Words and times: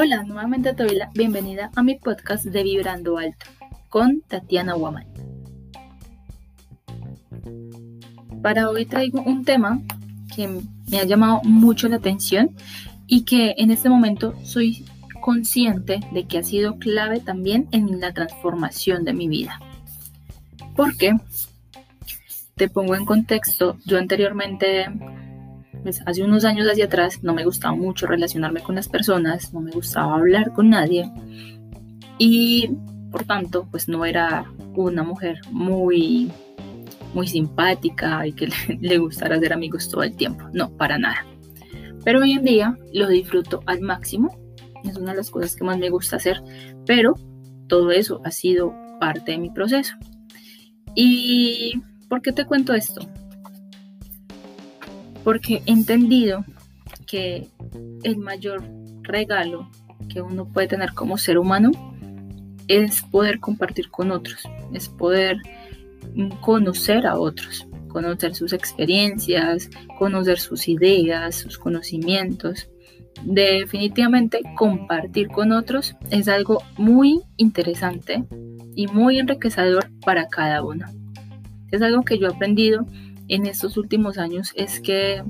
Hola, 0.00 0.22
nuevamente 0.22 0.74
te 0.74 0.86
bienvenida 1.12 1.72
a 1.74 1.82
mi 1.82 1.96
podcast 1.96 2.44
de 2.44 2.62
Vibrando 2.62 3.18
Alto 3.18 3.46
con 3.88 4.20
Tatiana 4.20 4.76
Woman. 4.76 5.08
Para 8.40 8.70
hoy 8.70 8.86
traigo 8.86 9.20
un 9.20 9.44
tema 9.44 9.82
que 10.36 10.60
me 10.88 11.00
ha 11.00 11.04
llamado 11.04 11.40
mucho 11.42 11.88
la 11.88 11.96
atención 11.96 12.54
y 13.08 13.24
que 13.24 13.56
en 13.58 13.72
este 13.72 13.88
momento 13.88 14.36
soy 14.44 14.84
consciente 15.20 15.98
de 16.12 16.28
que 16.28 16.38
ha 16.38 16.44
sido 16.44 16.78
clave 16.78 17.18
también 17.18 17.66
en 17.72 17.98
la 17.98 18.12
transformación 18.14 19.02
de 19.02 19.14
mi 19.14 19.26
vida. 19.26 19.58
¿Por 20.76 20.96
qué? 20.96 21.16
Te 22.54 22.68
pongo 22.68 22.94
en 22.94 23.04
contexto, 23.04 23.76
yo 23.84 23.98
anteriormente 23.98 24.86
pues, 25.82 26.02
hace 26.06 26.22
unos 26.22 26.44
años 26.44 26.68
hacia 26.70 26.86
atrás 26.86 27.22
no 27.22 27.34
me 27.34 27.44
gustaba 27.44 27.74
mucho 27.74 28.06
relacionarme 28.06 28.60
con 28.60 28.74
las 28.74 28.88
personas, 28.88 29.52
no 29.52 29.60
me 29.60 29.70
gustaba 29.70 30.14
hablar 30.14 30.52
con 30.52 30.70
nadie 30.70 31.10
y 32.18 32.70
por 33.10 33.24
tanto 33.24 33.66
pues 33.70 33.88
no 33.88 34.04
era 34.04 34.44
una 34.74 35.02
mujer 35.02 35.40
muy 35.50 36.30
muy 37.14 37.26
simpática 37.26 38.26
y 38.26 38.32
que 38.32 38.48
le, 38.80 38.98
gustara 38.98 39.36
hacer 39.36 39.52
amigos 39.52 39.88
todo 39.88 40.02
el 40.02 40.14
tiempo, 40.14 40.44
no, 40.52 40.70
para 40.76 40.98
nada. 40.98 41.24
Pero 42.04 42.20
hoy 42.20 42.32
en 42.32 42.44
día 42.44 42.78
lo 42.92 43.08
disfruto 43.08 43.62
al 43.66 43.80
máximo, 43.80 44.36
es 44.84 44.96
una 44.96 45.12
de 45.12 45.18
las 45.18 45.30
cosas 45.30 45.56
que 45.56 45.64
más 45.64 45.78
me 45.78 45.90
gusta 45.90 46.16
hacer, 46.16 46.42
pero 46.86 47.14
todo 47.66 47.90
eso 47.90 48.20
ha 48.24 48.30
sido 48.30 48.74
parte 49.00 49.32
de 49.32 49.38
mi 49.38 49.50
proceso. 49.50 49.94
¿Y 50.94 51.80
por 52.08 52.22
qué 52.22 52.32
te 52.32 52.44
cuento 52.44 52.74
esto? 52.74 53.00
Porque 55.28 55.62
he 55.66 55.72
entendido 55.72 56.42
que 57.06 57.48
el 58.02 58.16
mayor 58.16 58.64
regalo 59.02 59.68
que 60.08 60.22
uno 60.22 60.50
puede 60.50 60.68
tener 60.68 60.94
como 60.94 61.18
ser 61.18 61.36
humano 61.36 61.70
es 62.66 63.02
poder 63.02 63.38
compartir 63.38 63.90
con 63.90 64.10
otros, 64.10 64.48
es 64.72 64.88
poder 64.88 65.36
conocer 66.40 67.06
a 67.06 67.18
otros, 67.18 67.68
conocer 67.88 68.34
sus 68.34 68.54
experiencias, 68.54 69.68
conocer 69.98 70.38
sus 70.38 70.66
ideas, 70.66 71.34
sus 71.34 71.58
conocimientos. 71.58 72.70
Definitivamente 73.22 74.40
compartir 74.56 75.28
con 75.28 75.52
otros 75.52 75.94
es 76.08 76.26
algo 76.28 76.62
muy 76.78 77.20
interesante 77.36 78.24
y 78.74 78.86
muy 78.86 79.18
enriquecedor 79.18 79.90
para 80.06 80.26
cada 80.28 80.64
uno. 80.64 80.86
Es 81.70 81.82
algo 81.82 82.02
que 82.02 82.18
yo 82.18 82.28
he 82.28 82.30
aprendido 82.30 82.86
en 83.28 83.46
estos 83.46 83.76
últimos 83.76 84.18
años 84.18 84.52
es 84.54 84.80
que 84.80 85.22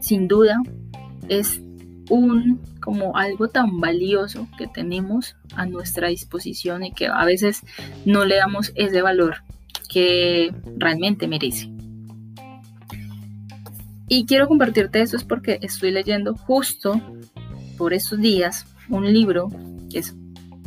sin 0.00 0.28
duda 0.28 0.60
es 1.28 1.60
un 2.10 2.60
como 2.80 3.16
algo 3.16 3.48
tan 3.48 3.80
valioso 3.80 4.46
que 4.58 4.66
tenemos 4.66 5.36
a 5.54 5.66
nuestra 5.66 6.08
disposición 6.08 6.84
y 6.84 6.92
que 6.92 7.06
a 7.06 7.24
veces 7.24 7.62
no 8.04 8.24
le 8.24 8.36
damos 8.36 8.72
ese 8.74 9.00
valor 9.00 9.36
que 9.88 10.54
realmente 10.76 11.26
merece. 11.26 11.70
Y 14.06 14.26
quiero 14.26 14.48
compartirte 14.48 15.00
eso 15.00 15.16
es 15.16 15.24
porque 15.24 15.58
estoy 15.62 15.90
leyendo 15.90 16.34
justo 16.34 17.00
por 17.78 17.94
estos 17.94 18.20
días 18.20 18.66
un 18.90 19.10
libro 19.10 19.48
que 19.90 20.02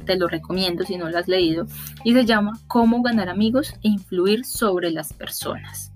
te 0.05 0.17
lo 0.17 0.27
recomiendo 0.27 0.85
si 0.85 0.97
no 0.97 1.09
lo 1.09 1.17
has 1.19 1.27
leído 1.27 1.67
y 2.03 2.13
se 2.13 2.25
llama 2.25 2.59
Cómo 2.67 3.03
ganar 3.03 3.29
amigos 3.29 3.73
e 3.83 3.89
influir 3.89 4.43
sobre 4.43 4.89
las 4.89 5.13
personas. 5.13 5.91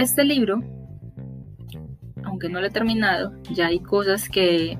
Este 0.00 0.24
libro, 0.24 0.62
aunque 2.24 2.48
no 2.48 2.58
lo 2.58 2.68
he 2.68 2.70
terminado, 2.70 3.34
ya 3.52 3.66
hay 3.66 3.80
cosas 3.80 4.30
que 4.30 4.78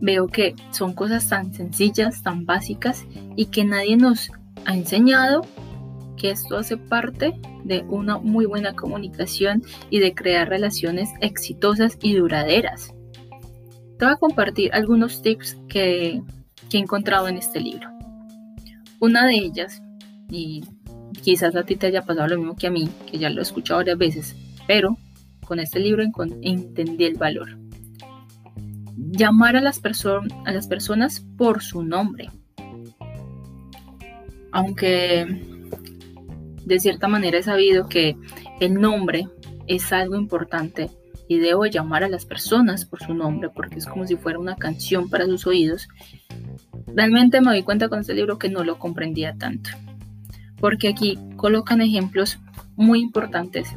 veo 0.00 0.26
que 0.26 0.56
son 0.72 0.92
cosas 0.92 1.28
tan 1.28 1.54
sencillas, 1.54 2.24
tan 2.24 2.46
básicas 2.46 3.06
y 3.36 3.46
que 3.46 3.64
nadie 3.64 3.96
nos 3.96 4.32
ha 4.64 4.74
enseñado 4.74 5.42
que 6.16 6.32
esto 6.32 6.56
hace 6.56 6.78
parte 6.78 7.40
de 7.62 7.82
una 7.82 8.18
muy 8.18 8.44
buena 8.44 8.74
comunicación 8.74 9.62
y 9.88 10.00
de 10.00 10.14
crear 10.14 10.48
relaciones 10.48 11.10
exitosas 11.20 11.96
y 12.02 12.16
duraderas. 12.16 12.92
Te 14.00 14.04
voy 14.04 14.14
a 14.14 14.16
compartir 14.16 14.74
algunos 14.74 15.22
tips 15.22 15.56
que, 15.68 16.20
que 16.68 16.76
he 16.76 16.80
encontrado 16.80 17.28
en 17.28 17.36
este 17.36 17.60
libro. 17.60 17.88
Una 18.98 19.26
de 19.26 19.36
ellas, 19.36 19.80
y 20.28 20.64
Quizás 21.22 21.54
a 21.56 21.64
ti 21.64 21.76
te 21.76 21.88
haya 21.88 22.02
pasado 22.02 22.28
lo 22.28 22.38
mismo 22.38 22.56
que 22.56 22.66
a 22.66 22.70
mí, 22.70 22.88
que 23.10 23.18
ya 23.18 23.30
lo 23.30 23.40
he 23.40 23.42
escuchado 23.42 23.80
varias 23.80 23.98
veces, 23.98 24.36
pero 24.66 24.96
con 25.44 25.58
este 25.58 25.80
libro 25.80 26.04
entendí 26.42 27.04
el 27.04 27.16
valor. 27.16 27.58
Llamar 28.96 29.56
a 29.56 29.60
las, 29.60 29.80
a 29.84 30.52
las 30.52 30.68
personas 30.68 31.20
por 31.36 31.62
su 31.62 31.82
nombre. 31.82 32.30
Aunque 34.52 35.26
de 36.64 36.80
cierta 36.80 37.08
manera 37.08 37.38
he 37.38 37.42
sabido 37.42 37.88
que 37.88 38.16
el 38.60 38.74
nombre 38.74 39.28
es 39.66 39.92
algo 39.92 40.16
importante 40.16 40.90
y 41.28 41.38
debo 41.38 41.66
llamar 41.66 42.04
a 42.04 42.08
las 42.08 42.26
personas 42.26 42.84
por 42.84 43.02
su 43.02 43.14
nombre 43.14 43.50
porque 43.50 43.78
es 43.78 43.86
como 43.86 44.06
si 44.06 44.16
fuera 44.16 44.38
una 44.38 44.56
canción 44.56 45.08
para 45.10 45.26
sus 45.26 45.46
oídos, 45.46 45.88
realmente 46.86 47.40
me 47.40 47.50
doy 47.50 47.62
cuenta 47.62 47.88
con 47.88 48.00
este 48.00 48.14
libro 48.14 48.38
que 48.38 48.48
no 48.48 48.64
lo 48.64 48.78
comprendía 48.78 49.34
tanto 49.36 49.70
porque 50.60 50.88
aquí 50.88 51.18
colocan 51.36 51.80
ejemplos 51.80 52.38
muy 52.76 53.00
importantes 53.00 53.68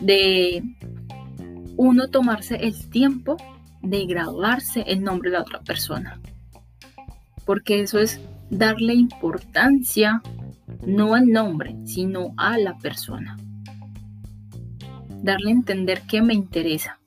de 0.00 0.62
uno 1.76 2.08
tomarse 2.08 2.56
el 2.56 2.90
tiempo 2.90 3.36
de 3.82 4.06
grabarse 4.06 4.82
el 4.86 5.02
nombre 5.02 5.30
de 5.30 5.36
la 5.36 5.42
otra 5.42 5.60
persona. 5.60 6.20
Porque 7.44 7.80
eso 7.80 7.98
es 7.98 8.20
darle 8.50 8.94
importancia 8.94 10.22
no 10.84 11.14
al 11.14 11.28
nombre, 11.28 11.76
sino 11.84 12.34
a 12.36 12.58
la 12.58 12.76
persona. 12.78 13.36
Darle 15.22 15.50
a 15.50 15.54
entender 15.54 16.02
que 16.02 16.22
me 16.22 16.34
interesa, 16.34 16.98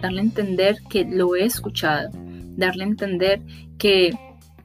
darle 0.00 0.20
a 0.20 0.24
entender 0.24 0.76
que 0.88 1.04
lo 1.04 1.36
he 1.36 1.44
escuchado, 1.44 2.10
darle 2.56 2.84
a 2.84 2.88
entender 2.88 3.42
que 3.78 4.12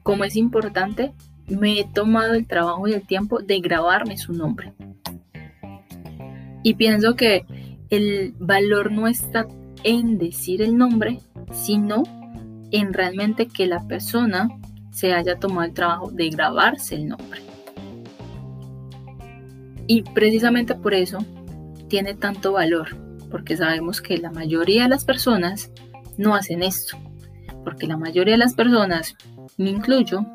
como 0.02 0.24
es 0.24 0.36
importante, 0.36 1.12
me 1.48 1.80
he 1.80 1.84
tomado 1.84 2.34
el 2.34 2.46
trabajo 2.46 2.88
y 2.88 2.92
el 2.92 3.06
tiempo 3.06 3.40
de 3.40 3.60
grabarme 3.60 4.18
su 4.18 4.32
nombre. 4.32 4.72
Y 6.62 6.74
pienso 6.74 7.14
que 7.14 7.44
el 7.90 8.34
valor 8.38 8.92
no 8.92 9.06
está 9.06 9.46
en 9.84 10.18
decir 10.18 10.60
el 10.62 10.76
nombre, 10.76 11.20
sino 11.52 12.02
en 12.70 12.92
realmente 12.92 13.46
que 13.46 13.66
la 13.66 13.86
persona 13.86 14.48
se 14.90 15.12
haya 15.12 15.38
tomado 15.38 15.62
el 15.62 15.72
trabajo 15.72 16.10
de 16.10 16.28
grabarse 16.28 16.96
el 16.96 17.08
nombre. 17.08 17.40
Y 19.86 20.02
precisamente 20.02 20.74
por 20.74 20.92
eso 20.92 21.18
tiene 21.88 22.14
tanto 22.14 22.52
valor, 22.52 22.96
porque 23.30 23.56
sabemos 23.56 24.02
que 24.02 24.18
la 24.18 24.30
mayoría 24.30 24.82
de 24.82 24.90
las 24.90 25.04
personas 25.04 25.70
no 26.18 26.34
hacen 26.34 26.62
esto, 26.62 26.98
porque 27.64 27.86
la 27.86 27.96
mayoría 27.96 28.34
de 28.34 28.38
las 28.38 28.54
personas, 28.54 29.16
me 29.56 29.70
incluyo, 29.70 30.26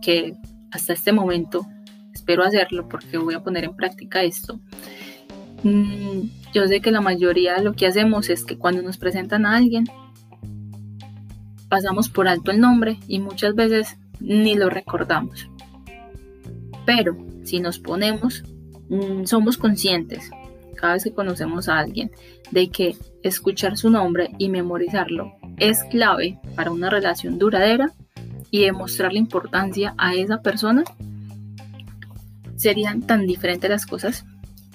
que 0.00 0.34
hasta 0.72 0.92
este 0.94 1.12
momento, 1.12 1.66
espero 2.12 2.42
hacerlo 2.42 2.88
porque 2.88 3.18
voy 3.18 3.34
a 3.34 3.42
poner 3.42 3.64
en 3.64 3.76
práctica 3.76 4.22
esto. 4.22 4.58
Mm, 5.62 6.28
yo 6.52 6.66
sé 6.66 6.80
que 6.80 6.90
la 6.90 7.00
mayoría 7.00 7.58
lo 7.58 7.74
que 7.74 7.86
hacemos 7.86 8.30
es 8.30 8.44
que 8.44 8.58
cuando 8.58 8.82
nos 8.82 8.98
presentan 8.98 9.46
a 9.46 9.56
alguien, 9.56 9.84
pasamos 11.68 12.08
por 12.08 12.28
alto 12.28 12.50
el 12.50 12.60
nombre 12.60 12.98
y 13.06 13.20
muchas 13.20 13.54
veces 13.54 13.96
ni 14.20 14.54
lo 14.56 14.70
recordamos. 14.70 15.48
Pero 16.84 17.16
si 17.44 17.60
nos 17.60 17.78
ponemos, 17.78 18.42
mm, 18.88 19.24
somos 19.24 19.56
conscientes 19.56 20.30
cada 20.76 20.94
vez 20.94 21.04
que 21.04 21.14
conocemos 21.14 21.68
a 21.68 21.78
alguien 21.78 22.10
de 22.50 22.68
que 22.68 22.96
escuchar 23.22 23.76
su 23.76 23.88
nombre 23.88 24.30
y 24.38 24.48
memorizarlo 24.48 25.32
es 25.58 25.84
clave 25.84 26.40
para 26.56 26.72
una 26.72 26.90
relación 26.90 27.38
duradera 27.38 27.92
y 28.52 28.60
demostrar 28.60 29.12
la 29.12 29.18
importancia 29.18 29.94
a 29.98 30.14
esa 30.14 30.42
persona, 30.42 30.84
serían 32.54 33.02
tan 33.02 33.26
diferentes 33.26 33.68
las 33.68 33.86
cosas. 33.86 34.24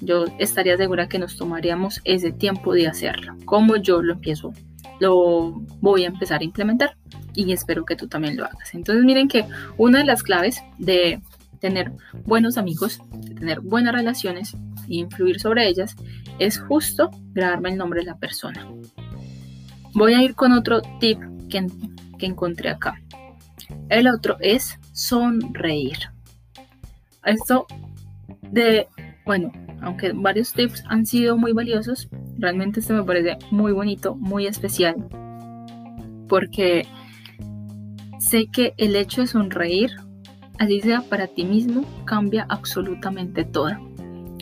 Yo 0.02 0.26
estaría 0.40 0.76
segura 0.76 1.08
que 1.08 1.20
nos 1.20 1.38
tomaríamos 1.38 2.02
ese 2.04 2.32
tiempo 2.32 2.74
de 2.74 2.88
hacerlo, 2.88 3.36
como 3.46 3.78
yo 3.78 4.02
lo 4.02 4.14
empiezo, 4.14 4.52
lo 5.00 5.52
voy 5.80 6.04
a 6.04 6.08
empezar 6.08 6.42
a 6.42 6.44
implementar 6.44 6.98
y 7.34 7.52
espero 7.52 7.86
que 7.86 7.96
tú 7.96 8.08
también 8.08 8.36
lo 8.36 8.46
hagas. 8.46 8.74
Entonces 8.74 9.06
miren 9.06 9.28
que 9.28 9.46
una 9.78 10.00
de 10.00 10.06
las 10.06 10.24
claves 10.24 10.62
de 10.80 11.22
tener 11.60 11.92
buenos 12.26 12.58
amigos, 12.58 13.00
de 13.12 13.36
tener 13.36 13.62
buenas 13.62 13.94
relaciones 13.94 14.56
e 14.90 14.96
influir 14.96 15.40
sobre 15.40 15.68
ellas 15.68 15.96
es 16.40 16.60
justo 16.60 17.12
grabarme 17.34 17.70
el 17.70 17.78
nombre 17.78 18.00
de 18.00 18.08
la 18.08 18.18
persona. 18.18 18.68
Voy 19.94 20.14
a 20.14 20.22
ir 20.22 20.34
con 20.34 20.52
otro 20.52 20.82
tip 21.00 21.20
que, 21.50 21.68
que 22.18 22.26
encontré 22.26 22.70
acá. 22.70 23.00
El 23.90 24.08
otro 24.08 24.38
es 24.40 24.80
sonreír. 24.94 25.98
Esto 27.24 27.68
de, 28.52 28.88
bueno, 29.26 29.52
aunque 29.82 30.12
varios 30.14 30.54
tips 30.54 30.84
han 30.88 31.06
sido 31.06 31.38
muy 31.38 31.54
valiosos, 31.54 32.10
realmente 32.38 32.80
este 32.80 32.94
me 32.94 33.04
parece 33.04 33.38
muy 33.52 33.72
bonito, 33.72 34.16
muy 34.16 34.48
especial, 34.48 34.96
porque 36.28 36.86
sé 38.20 38.48
que 38.48 38.74
el 38.78 38.96
hecho 38.96 39.22
de 39.22 39.28
sonreír, 39.28 39.92
así 40.60 40.82
sea 40.82 41.02
para 41.02 41.28
ti 41.28 41.46
mismo, 41.46 41.86
cambia 42.06 42.46
absolutamente 42.50 43.46
todo. 43.46 43.72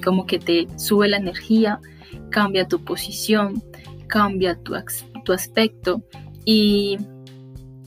Como 0.04 0.26
que 0.26 0.40
te 0.40 0.68
sube 0.78 1.08
la 1.08 1.18
energía, 1.18 1.80
cambia 2.30 2.68
tu 2.68 2.84
posición, 2.84 3.64
cambia 4.08 4.56
tu, 4.56 4.74
tu 5.24 5.34
aspecto 5.34 6.04
y, 6.46 6.98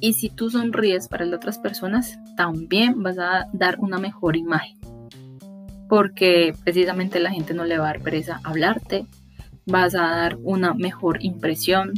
y 0.01 0.13
si 0.13 0.31
tú 0.31 0.51
sonríes 0.51 1.09
para 1.09 1.25
las 1.25 1.37
otras 1.37 1.59
personas, 1.59 2.19
también 2.37 3.03
vas 3.03 3.19
a 3.19 3.49
dar 3.53 3.79
una 3.81 3.99
mejor 3.99 4.37
imagen. 4.37 4.79
Porque 5.89 6.55
precisamente 6.65 7.19
la 7.19 7.31
gente 7.31 7.55
no 7.55 7.65
le 7.65 7.79
va 7.79 7.85
a 7.85 7.93
dar 7.93 8.03
pereza 8.03 8.41
hablarte, 8.45 9.07
vas 9.67 9.95
a 9.95 10.03
dar 10.03 10.39
una 10.43 10.75
mejor 10.75 11.19
impresión, 11.23 11.95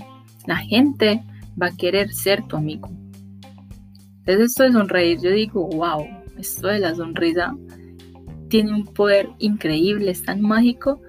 la 0.47 0.57
gente 0.57 1.23
va 1.61 1.67
a 1.67 1.77
querer 1.77 2.13
ser 2.13 2.47
tu 2.47 2.57
amigo. 2.57 2.89
Entonces 4.21 4.51
esto 4.51 4.63
de 4.63 4.73
sonreír, 4.73 5.21
yo 5.21 5.31
digo, 5.31 5.69
wow, 5.69 6.07
esto 6.39 6.69
de 6.69 6.79
la 6.79 6.95
sonrisa 6.95 7.55
tiene 8.49 8.73
un 8.73 8.85
poder 8.85 9.31
increíble, 9.39 10.11
es 10.11 10.25
tan 10.25 10.41
mágico. 10.41 11.01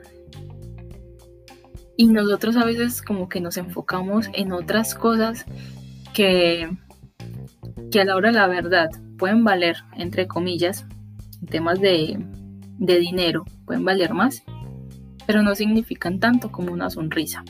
Y 1.97 2.07
nosotros 2.07 2.57
a 2.57 2.65
veces 2.65 3.01
como 3.01 3.29
que 3.29 3.41
nos 3.41 3.57
enfocamos 3.57 4.29
en 4.33 4.51
otras 4.51 4.95
cosas 4.95 5.45
que, 6.13 6.69
que 7.89 8.01
a 8.01 8.05
la 8.05 8.15
hora 8.15 8.29
de 8.29 8.35
la 8.35 8.47
verdad 8.47 8.89
pueden 9.17 9.43
valer, 9.43 9.77
entre 9.95 10.27
comillas, 10.27 10.85
en 11.41 11.47
temas 11.47 11.79
de, 11.79 12.23
de 12.77 12.99
dinero, 12.99 13.45
pueden 13.65 13.85
valer 13.85 14.13
más, 14.13 14.43
pero 15.25 15.43
no 15.43 15.55
significan 15.55 16.19
tanto 16.19 16.51
como 16.51 16.71
una 16.71 16.89
sonrisa. 16.89 17.43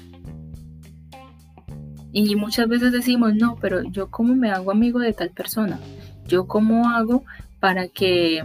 Y 2.13 2.35
muchas 2.35 2.67
veces 2.67 2.91
decimos, 2.91 3.35
no, 3.35 3.55
pero 3.61 3.83
yo 3.83 4.09
cómo 4.09 4.35
me 4.35 4.51
hago 4.51 4.71
amigo 4.71 4.99
de 4.99 5.13
tal 5.13 5.29
persona, 5.29 5.79
yo 6.27 6.47
cómo 6.47 6.89
hago 6.89 7.23
para 7.59 7.87
que 7.87 8.43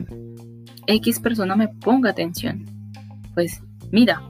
X 0.86 1.20
persona 1.20 1.56
me 1.56 1.68
ponga 1.68 2.10
atención. 2.10 2.64
Pues 3.34 3.60
mira, 3.90 4.22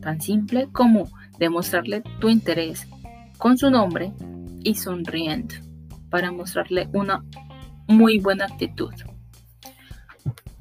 tan 0.00 0.20
simple 0.20 0.68
como 0.72 1.08
demostrarle 1.38 2.02
tu 2.18 2.28
interés 2.28 2.86
con 3.38 3.56
su 3.56 3.70
nombre 3.70 4.12
y 4.62 4.74
sonriendo 4.74 5.69
para 6.10 6.30
mostrarle 6.32 6.88
una 6.92 7.24
muy 7.86 8.18
buena 8.18 8.44
actitud. 8.44 8.92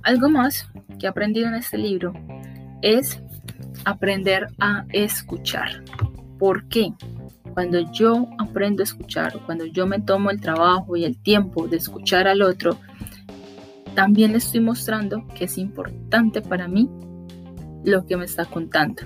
Algo 0.04 0.30
más 0.30 0.70
que 1.00 1.06
he 1.06 1.10
aprendido 1.10 1.48
en 1.48 1.56
este 1.56 1.78
libro 1.78 2.14
es 2.82 3.22
aprender 3.86 4.48
a 4.60 4.86
escuchar. 4.90 5.84
¿Por 6.38 6.68
qué? 6.70 6.94
Cuando 7.54 7.80
yo 7.92 8.28
aprendo 8.38 8.82
a 8.82 8.86
escuchar, 8.86 9.34
cuando 9.46 9.66
yo 9.66 9.86
me 9.86 10.00
tomo 10.00 10.30
el 10.30 10.40
trabajo 10.40 10.96
y 10.96 11.04
el 11.04 11.22
tiempo 11.22 11.68
de 11.68 11.78
escuchar 11.78 12.28
al 12.28 12.42
otro, 12.42 12.80
también 13.96 14.32
le 14.32 14.38
estoy 14.38 14.62
mostrando 14.62 15.28
que 15.36 15.46
es 15.46 15.58
importante 15.58 16.42
para 16.42 16.68
mí 16.68 16.90
lo 17.84 18.06
que 18.06 18.16
me 18.16 18.26
está 18.26 18.46
contando. 18.46 19.04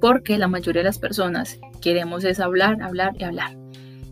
Porque 0.00 0.38
la 0.38 0.46
mayoría 0.46 0.82
de 0.82 0.88
las 0.88 0.98
personas 0.98 1.58
queremos 1.80 2.24
es 2.24 2.38
hablar, 2.38 2.80
hablar 2.82 3.14
y 3.18 3.24
hablar. 3.24 3.57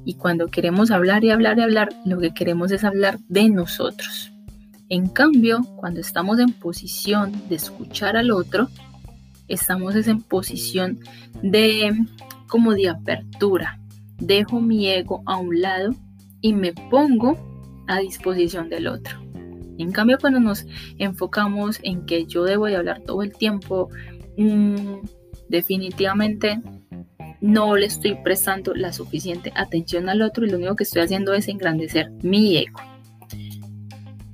Y 0.07 0.15
cuando 0.15 0.47
queremos 0.47 0.93
hablar 0.93 1.25
y 1.25 1.31
hablar 1.31 1.59
y 1.59 1.63
hablar, 1.63 1.89
lo 2.05 2.21
que 2.21 2.33
queremos 2.33 2.71
es 2.71 2.85
hablar 2.85 3.19
de 3.29 3.49
nosotros. 3.49 4.33
En 4.89 5.09
cambio, 5.09 5.63
cuando 5.75 6.01
estamos 6.01 6.39
en 6.39 6.53
posición 6.53 7.33
de 7.49 7.57
escuchar 7.57 8.17
al 8.17 8.31
otro, 8.31 8.69
estamos 9.49 9.97
en 9.97 10.23
posición 10.23 11.01
de 11.43 11.93
como 12.47 12.75
de 12.75 12.89
apertura. 12.89 13.81
Dejo 14.19 14.61
mi 14.61 14.89
ego 14.89 15.25
a 15.27 15.39
un 15.39 15.61
lado 15.61 15.93
y 16.41 16.53
me 16.53 16.73
pongo 16.73 17.37
a 17.89 17.99
disposición 17.99 18.69
del 18.69 18.87
otro. 18.87 19.19
En 19.77 19.91
cambio, 19.91 20.19
cuando 20.21 20.39
nos 20.39 20.67
enfocamos 20.99 21.81
en 21.83 22.07
que 22.07 22.27
yo 22.27 22.45
debo 22.45 22.67
de 22.67 22.77
hablar 22.77 23.01
todo 23.01 23.25
el 23.25 23.33
tiempo, 23.37 23.91
mm, 24.39 24.99
definitivamente 25.49 26.63
no 27.47 27.77
le 27.77 27.87
estoy 27.87 28.17
prestando 28.17 28.75
la 28.75 28.93
suficiente 28.93 29.53
atención 29.55 30.09
al 30.09 30.23
otro 30.23 30.45
y 30.45 30.51
lo 30.51 30.57
único 30.57 30.75
que 30.75 30.83
estoy 30.83 31.03
haciendo 31.03 31.33
es 31.33 31.47
engrandecer 31.47 32.11
mi 32.23 32.59
ego. 32.59 32.81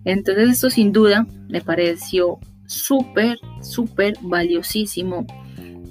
Entonces 0.04 0.48
esto 0.48 0.70
sin 0.70 0.92
duda 0.92 1.26
me 1.48 1.60
pareció 1.60 2.38
súper, 2.66 3.38
súper 3.60 4.14
valiosísimo 4.22 5.26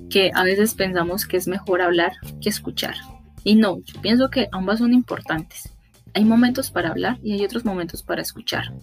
que 0.10 0.32
a 0.34 0.44
veces 0.44 0.74
pensamos 0.74 1.26
que 1.26 1.38
es 1.38 1.48
mejor 1.48 1.82
hablar 1.82 2.14
que 2.42 2.50
escuchar. 2.50 2.96
Y 3.44 3.56
no, 3.56 3.80
yo 3.86 4.02
pienso 4.02 4.30
que 4.30 4.48
ambas 4.52 4.80
son 4.80 4.92
importantes. 4.92 5.72
Hay 6.14 6.26
momentos 6.26 6.72
para 6.72 6.90
hablar 6.90 7.20
y 7.24 7.34
hay 7.34 7.46
otros 7.46 7.64
momentos 7.64 8.04
para 8.04 8.22
escuchar, 8.22 8.74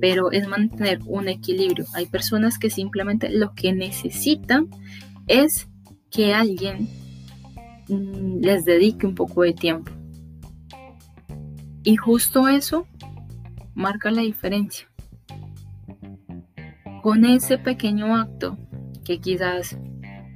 pero 0.00 0.30
es 0.30 0.46
mantener 0.46 1.00
un 1.04 1.28
equilibrio. 1.28 1.84
Hay 1.94 2.06
personas 2.06 2.58
que 2.58 2.70
simplemente 2.70 3.28
lo 3.28 3.54
que 3.54 3.72
necesitan 3.72 4.68
es 5.26 5.68
que 6.10 6.32
alguien 6.32 6.88
les 7.88 8.64
dedique 8.64 9.06
un 9.06 9.14
poco 9.14 9.42
de 9.42 9.52
tiempo. 9.52 9.92
Y 11.84 11.96
justo 11.96 12.48
eso 12.48 12.86
marca 13.74 14.10
la 14.10 14.22
diferencia. 14.22 14.88
Con 17.02 17.24
ese 17.24 17.58
pequeño 17.58 18.16
acto 18.16 18.58
que 19.04 19.20
quizás 19.20 19.78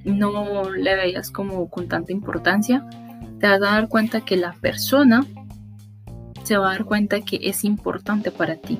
no 0.04 0.70
le 0.70 0.96
veías 0.96 1.30
como 1.30 1.68
con 1.68 1.88
tanta 1.88 2.12
importancia, 2.12 2.88
te 3.38 3.48
vas 3.48 3.56
a 3.56 3.72
dar 3.72 3.88
cuenta 3.88 4.22
que 4.22 4.36
la 4.36 4.52
persona 4.52 5.26
se 6.44 6.56
va 6.56 6.70
a 6.70 6.72
dar 6.72 6.84
cuenta 6.84 7.20
que 7.20 7.40
es 7.42 7.64
importante 7.64 8.30
para 8.30 8.56
ti. 8.56 8.78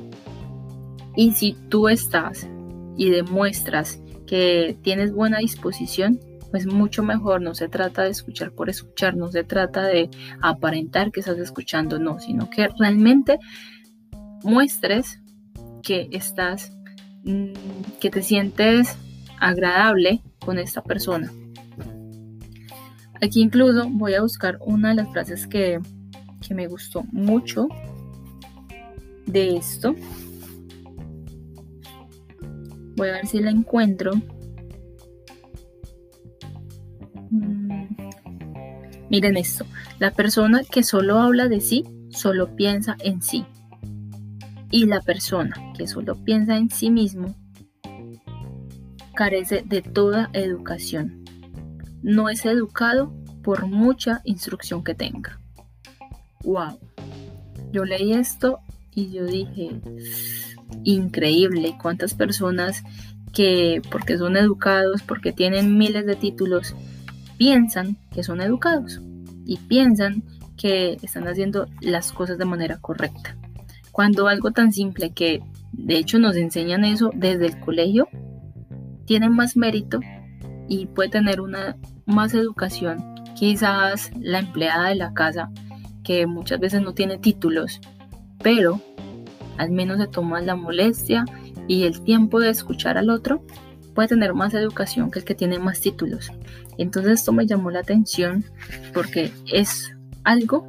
Y 1.17 1.33
si 1.33 1.55
tú 1.69 1.89
estás 1.89 2.49
y 2.97 3.11
demuestras 3.11 4.01
que 4.27 4.77
tienes 4.83 5.13
buena 5.13 5.39
disposición, 5.39 6.21
pues 6.53 6.67
mucho 6.67 7.03
mejor. 7.03 7.41
No 7.41 7.55
se 7.55 7.67
trata 7.67 8.03
de 8.03 8.11
escuchar 8.11 8.53
por 8.53 8.69
escuchar, 8.69 9.17
no 9.17 9.33
se 9.33 9.43
trata 9.43 9.85
de 9.85 10.09
aparentar 10.41 11.11
que 11.11 11.21
estás 11.21 11.39
escuchando, 11.39 11.99
no, 11.99 12.21
sino 12.21 12.49
que 12.51 12.69
realmente 12.79 13.39
muestres 14.45 15.19
que 15.83 16.09
estás, 16.13 16.71
mm, 17.25 17.53
que 18.01 18.11
te 18.11 18.23
sientes 18.23 18.97
agradable 19.41 20.23
con 20.45 20.59
esta 20.59 20.83
persona. 20.83 21.33
Aquí 23.23 23.41
incluso 23.41 23.89
voy 23.89 24.15
a 24.15 24.21
buscar 24.21 24.59
una 24.61 24.91
de 24.91 24.97
las 24.97 25.11
frases 25.11 25.47
que, 25.47 25.81
que 26.47 26.55
me 26.55 26.67
gustó 26.69 27.03
mucho 27.13 27.69
de 29.25 29.57
esto. 29.57 29.95
Voy 32.97 33.09
a 33.09 33.13
ver 33.13 33.27
si 33.27 33.41
la 33.41 33.51
encuentro. 33.51 34.13
Mm, 37.33 37.87
miren 39.09 39.39
esto, 39.39 39.65
la 39.99 40.11
persona 40.11 40.61
que 40.71 40.83
solo 40.83 41.19
habla 41.19 41.49
de 41.49 41.63
sí, 41.63 41.85
solo 42.11 42.55
piensa 42.55 42.97
en 43.01 43.23
sí. 43.23 43.47
Y 44.71 44.87
la 44.87 45.01
persona 45.01 45.55
que 45.77 45.87
solo 45.87 46.15
piensa 46.15 46.57
en 46.57 46.71
sí 46.71 46.91
mismo, 46.91 47.35
carece 49.15 49.63
de 49.65 49.81
toda 49.81 50.29
educación. 50.35 51.25
No 52.03 52.29
es 52.29 52.45
educado 52.45 53.15
por 53.43 53.67
mucha 53.67 54.21
instrucción 54.25 54.85
que 54.85 54.95
tenga. 54.95 55.41
¡Wow! 56.45 56.79
Yo 57.73 57.85
leí 57.85 58.13
esto 58.13 58.61
y 58.95 59.11
yo 59.11 59.25
dije, 59.25 59.71
increíble, 60.85 61.79
cuántas 61.81 62.13
personas 62.13 62.83
que 63.33 63.81
porque 63.91 64.19
son 64.19 64.37
educados, 64.37 65.03
porque 65.03 65.33
tienen 65.33 65.79
miles 65.79 66.05
de 66.05 66.17
títulos, 66.17 66.75
piensan 67.37 67.97
que 68.13 68.23
son 68.23 68.41
educados 68.41 69.01
y 69.45 69.57
piensan 69.57 70.23
que 70.57 70.99
están 71.03 71.27
haciendo 71.27 71.67
las 71.81 72.13
cosas 72.13 72.39
de 72.39 72.45
manera 72.45 72.79
correcta. 72.79 73.37
Cuando 73.91 74.29
algo 74.29 74.53
tan 74.53 74.73
simple 74.73 75.11
que 75.11 75.43
de 75.73 75.97
hecho 75.97 76.19
nos 76.19 76.37
enseñan 76.37 76.85
eso 76.85 77.11
desde 77.15 77.47
el 77.47 77.61
colegio, 77.61 78.09
tiene 79.07 79.29
más 79.29 79.57
mérito 79.57 80.01
y 80.69 80.87
puede 80.87 81.11
tener 81.11 81.41
una 81.41 81.77
más 82.07 82.35
educación. 82.35 83.15
Quizás 83.35 84.11
la 84.21 84.39
empleada 84.39 84.89
de 84.89 84.95
la 84.95 85.13
casa, 85.13 85.51
que 86.05 86.27
muchas 86.27 86.61
veces 86.61 86.83
no 86.83 86.95
tiene 86.95 87.19
títulos, 87.19 87.81
pero 88.43 88.81
al 89.59 89.71
menos 89.71 89.99
se 89.99 90.07
toma 90.07 90.41
la 90.41 90.57
molestia 90.57 91.25
y 91.69 91.85
el 91.85 92.03
tiempo 92.03 92.41
de 92.41 92.51
escuchar 92.51 92.99
al 92.99 93.11
otro, 93.11 93.45
puede 93.95 94.09
tener 94.09 94.35
más 94.35 94.55
educación 94.55 95.11
que 95.11 95.21
el 95.21 95.25
que 95.25 95.35
tiene 95.35 95.59
más 95.59 95.81
títulos. 95.81 96.31
Entonces 96.79 97.21
esto 97.21 97.33
me 97.33 97.47
llamó 97.47 97.71
la 97.71 97.81
atención 97.81 98.45
porque 98.93 99.33
es 99.53 99.93
algo 100.25 100.69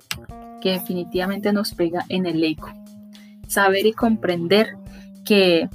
que 0.61 0.71
definitivamente 0.71 1.51
nos 1.53 1.73
pega 1.73 2.05
en 2.09 2.25
el 2.25 2.43
ego. 2.43 2.69
Saber 3.47 3.85
y 3.85 3.93
comprender 3.93 4.75
que 5.25 5.69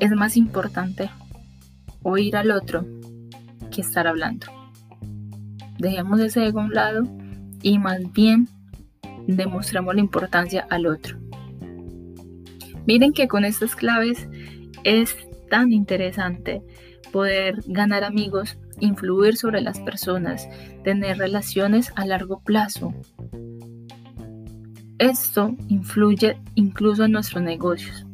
es 0.00 0.10
más 0.12 0.36
importante 0.36 1.10
oír 2.02 2.36
al 2.36 2.50
otro 2.50 2.84
que 3.70 3.80
estar 3.80 4.06
hablando. 4.06 4.46
Dejemos 5.78 6.20
ese 6.20 6.46
ego 6.46 6.60
a 6.60 6.64
un 6.64 6.74
lado 6.74 7.02
y 7.62 7.78
más 7.78 8.00
bien 8.12 8.48
demostramos 9.26 9.94
la 9.94 10.00
importancia 10.00 10.66
al 10.70 10.86
otro. 10.86 11.18
Miren 12.86 13.12
que 13.12 13.28
con 13.28 13.44
estas 13.44 13.74
claves 13.74 14.28
es 14.84 15.16
tan 15.48 15.72
interesante 15.72 16.62
poder 17.12 17.60
ganar 17.66 18.04
amigos, 18.04 18.58
influir 18.80 19.36
sobre 19.36 19.60
las 19.60 19.78
personas, 19.80 20.48
tener 20.82 21.18
relaciones 21.18 21.92
a 21.96 22.06
largo 22.06 22.40
plazo. 22.40 22.92
Esto 24.98 25.54
influye 25.68 26.36
incluso 26.54 27.04
en 27.04 27.12
nuestros 27.12 27.42
negocios. 27.42 28.06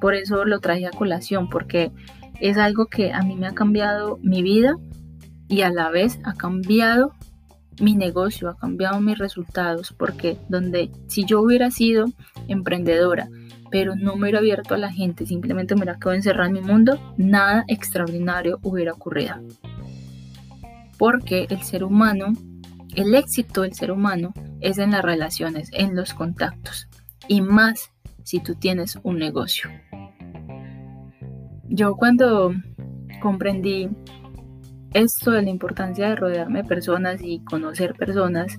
Por 0.00 0.14
eso 0.14 0.44
lo 0.44 0.60
traje 0.60 0.86
a 0.86 0.90
colación, 0.90 1.48
porque 1.48 1.92
es 2.40 2.58
algo 2.58 2.86
que 2.86 3.12
a 3.12 3.22
mí 3.22 3.36
me 3.36 3.46
ha 3.46 3.54
cambiado 3.54 4.18
mi 4.22 4.42
vida 4.42 4.76
y 5.48 5.62
a 5.62 5.70
la 5.70 5.90
vez 5.90 6.18
ha 6.24 6.34
cambiado 6.34 7.12
mi 7.80 7.94
negocio, 7.94 8.48
ha 8.48 8.56
cambiado 8.56 9.00
mis 9.00 9.18
resultados, 9.18 9.92
porque 9.96 10.38
donde 10.48 10.90
si 11.08 11.24
yo 11.24 11.40
hubiera 11.40 11.70
sido 11.70 12.06
emprendedora, 12.48 13.28
pero 13.70 13.96
no 13.96 14.16
me 14.16 14.22
hubiera 14.22 14.38
abierto 14.38 14.74
a 14.74 14.78
la 14.78 14.92
gente, 14.92 15.26
simplemente 15.26 15.74
me 15.74 15.82
hubiera 15.82 15.98
quedado 15.98 16.14
encerrada 16.14 16.48
en 16.48 16.54
mi 16.54 16.60
mundo, 16.60 17.14
nada 17.16 17.64
extraordinario 17.68 18.58
hubiera 18.62 18.92
ocurrido. 18.92 19.36
Porque 20.98 21.46
el 21.50 21.62
ser 21.62 21.84
humano, 21.84 22.32
el 22.94 23.14
éxito 23.14 23.62
del 23.62 23.74
ser 23.74 23.90
humano 23.90 24.32
es 24.60 24.78
en 24.78 24.92
las 24.92 25.02
relaciones, 25.02 25.70
en 25.72 25.94
los 25.94 26.14
contactos, 26.14 26.88
y 27.28 27.40
más 27.40 27.92
si 28.22 28.40
tú 28.40 28.54
tienes 28.54 28.98
un 29.02 29.18
negocio. 29.18 29.70
Yo 31.68 31.94
cuando 31.96 32.54
comprendí 33.20 33.88
esto 34.94 35.30
de 35.30 35.42
la 35.42 35.50
importancia 35.50 36.08
de 36.08 36.16
rodearme 36.16 36.62
de 36.62 36.68
personas 36.68 37.20
y 37.22 37.40
conocer 37.40 37.94
personas, 37.94 38.58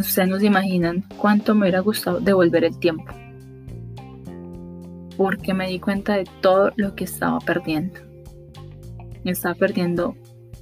ustedes 0.00 0.28
no 0.28 0.38
se 0.38 0.46
imaginan 0.46 1.04
cuánto 1.16 1.54
me 1.54 1.62
hubiera 1.62 1.80
gustado 1.80 2.20
devolver 2.20 2.64
el 2.64 2.78
tiempo. 2.78 3.12
Porque 5.16 5.54
me 5.54 5.68
di 5.68 5.80
cuenta 5.80 6.16
de 6.16 6.24
todo 6.40 6.72
lo 6.76 6.94
que 6.94 7.04
estaba 7.04 7.38
perdiendo. 7.40 8.00
Estaba 9.24 9.54
perdiendo 9.54 10.16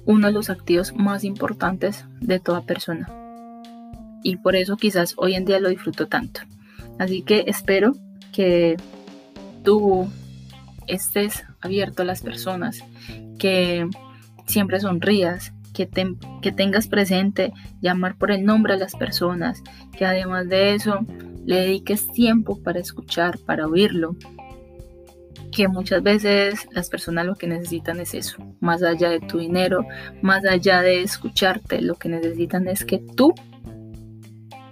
uno 0.05 0.27
de 0.27 0.33
los 0.33 0.49
activos 0.49 0.93
más 0.95 1.23
importantes 1.23 2.05
de 2.21 2.39
toda 2.39 2.61
persona. 2.61 3.07
Y 4.23 4.37
por 4.37 4.55
eso 4.55 4.77
quizás 4.77 5.13
hoy 5.17 5.35
en 5.35 5.45
día 5.45 5.59
lo 5.59 5.69
disfruto 5.69 6.07
tanto. 6.07 6.41
Así 6.97 7.21
que 7.21 7.43
espero 7.47 7.93
que 8.31 8.77
tú 9.63 10.07
estés 10.87 11.45
abierto 11.61 12.01
a 12.01 12.05
las 12.05 12.21
personas, 12.21 12.83
que 13.37 13.87
siempre 14.45 14.79
sonrías, 14.79 15.53
que, 15.85 16.51
tengas 16.51 16.87
presente 16.87 17.53
llamar 17.81 18.17
por 18.17 18.31
el 18.31 18.43
nombre 18.43 18.73
a 18.73 18.77
las 18.77 18.95
personas, 18.95 19.61
que 19.95 20.05
además 20.05 20.49
de 20.49 20.73
eso 20.73 21.05
le 21.45 21.57
dediques 21.57 22.11
tiempo 22.11 22.61
para 22.63 22.79
escuchar, 22.79 23.37
para 23.39 23.67
oírlo, 23.67 24.15
que 25.51 25.67
muchas 25.67 26.01
veces 26.03 26.67
las 26.71 26.89
personas 26.89 27.25
lo 27.25 27.35
que 27.35 27.47
necesitan 27.47 27.99
es 27.99 28.13
eso, 28.13 28.37
más 28.59 28.83
allá 28.83 29.09
de 29.09 29.19
tu 29.19 29.37
dinero, 29.37 29.85
más 30.21 30.45
allá 30.45 30.81
de 30.81 31.03
escucharte, 31.03 31.81
lo 31.81 31.95
que 31.95 32.09
necesitan 32.09 32.67
es 32.67 32.83
que 32.83 32.99
tú 33.15 33.33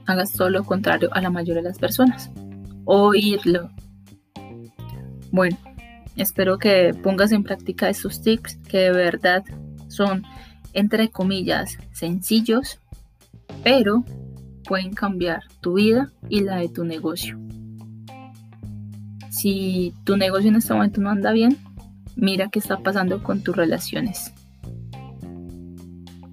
hagas 0.06 0.34
todo 0.34 0.50
lo 0.50 0.64
contrario 0.64 1.10
a 1.14 1.22
la 1.22 1.30
mayoría 1.30 1.62
de 1.62 1.70
las 1.70 1.80
personas, 1.80 2.32
oírlo. 2.86 3.70
Bueno, 5.32 5.58
Espero 6.16 6.58
que 6.58 6.94
pongas 7.04 7.32
en 7.34 7.44
práctica 7.44 7.90
estos 7.90 8.22
tips 8.22 8.58
que 8.70 8.78
de 8.80 8.92
verdad 8.92 9.44
son, 9.90 10.24
entre 10.76 11.10
comillas, 11.10 11.80
sencillos, 11.92 12.80
pero 13.64 14.04
pueden 14.68 14.94
cambiar 14.94 15.44
tu 15.62 15.76
vida 15.76 16.12
y 16.30 16.42
la 16.42 16.58
de 16.58 16.70
tu 16.70 16.84
negocio. 16.84 17.40
Si 19.30 19.94
tu 20.04 20.18
negocio 20.18 20.50
en 20.50 20.58
este 20.58 20.74
momento 20.74 21.02
no 21.02 21.10
anda 21.10 21.32
bien, 21.32 21.58
mira 22.16 22.50
qué 22.50 22.60
está 22.60 22.78
pasando 22.78 23.24
con 23.24 23.42
tus 23.42 23.56
relaciones. 23.56 24.34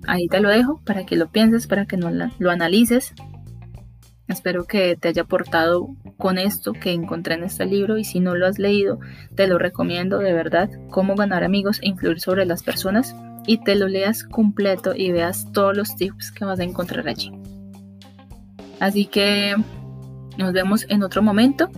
Ahí 0.07 0.27
te 0.27 0.41
lo 0.41 0.51
dejo 0.51 0.81
para 0.85 1.07
que 1.07 1.17
lo 1.17 1.31
pienses, 1.31 1.67
para 1.67 1.87
que 1.87 1.97
no 1.97 2.11
lo 2.11 2.51
analices. 2.51 3.15
Espero 4.27 4.65
que 4.65 4.97
te 4.97 5.09
haya 5.09 5.23
aportado 5.23 5.95
con 6.17 6.39
esto 6.39 6.73
que 6.73 6.93
encontré 6.93 7.35
en 7.35 7.45
este 7.45 7.67
libro 7.67 7.99
y 7.99 8.05
si 8.05 8.19
no 8.19 8.35
lo 8.35 8.47
has 8.47 8.59
leído, 8.59 8.99
te 9.37 9.47
lo 9.47 9.59
recomiendo 9.59 10.19
de 10.19 10.33
verdad, 10.33 10.71
cómo 10.91 11.15
ganar 11.15 11.45
amigos 11.45 11.81
e 11.83 11.89
influir 11.89 12.21
sobre 12.21 12.47
las 12.47 12.63
personas 12.63 13.15
y 13.47 13.59
te 13.59 13.75
lo 13.75 13.89
leas 13.89 14.25
completo 14.25 14.95
y 14.95 15.13
veas 15.13 15.51
todos 15.53 15.77
los 15.77 15.97
tips 15.97 16.31
que 16.33 16.45
vas 16.45 16.61
a 16.61 16.65
encontrar 16.65 17.09
allí. 17.09 17.33
Así 18.81 19.07
que 19.07 19.55
nos 20.37 20.53
vemos 20.53 20.87
en 20.89 21.03
otro 21.03 21.23
momento. 21.23 21.69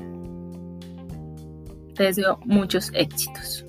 Te 1.95 2.05
deseo 2.05 2.41
muchos 2.45 2.91
éxitos. 2.95 3.64